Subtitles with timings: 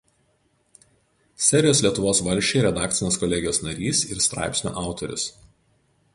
[1.47, 5.29] Serijos „Lietuvos valsčiai“ redakcinės kolegijos narys ir straipsnių autorius.